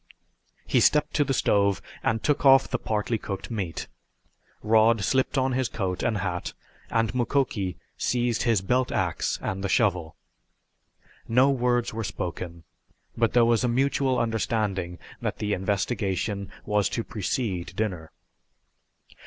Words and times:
He 0.65 0.79
stepped 0.79 1.13
to 1.13 1.23
the 1.23 1.31
stove 1.31 1.79
and 2.01 2.23
took 2.23 2.43
off 2.43 2.67
the 2.67 2.79
partly 2.79 3.19
cooked 3.19 3.49
steak. 3.53 3.85
Rod 4.63 5.03
slipped 5.03 5.37
on 5.37 5.51
his 5.51 5.69
coat 5.69 6.01
and 6.01 6.17
hat 6.17 6.53
and 6.89 7.13
Mukoki 7.13 7.77
seized 7.99 8.41
his 8.41 8.61
belt 8.61 8.91
ax 8.91 9.37
and 9.43 9.63
the 9.63 9.69
shovel. 9.69 10.15
No 11.27 11.51
words 11.51 11.93
were 11.93 12.03
spoken, 12.03 12.63
but 13.15 13.33
there 13.33 13.45
was 13.45 13.63
a 13.63 13.67
mutual 13.67 14.17
understanding 14.17 14.97
that 15.21 15.37
the 15.37 15.53
investigation 15.53 16.49
was 16.65 16.89
to 16.89 17.03
precede 17.03 17.75
dinner. 17.75 18.11